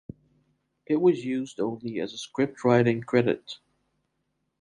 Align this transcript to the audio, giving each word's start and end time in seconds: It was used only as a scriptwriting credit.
It 0.87 0.95
was 0.95 1.23
used 1.23 1.59
only 1.59 1.99
as 1.99 2.11
a 2.11 2.15
scriptwriting 2.17 3.05
credit. 3.05 3.59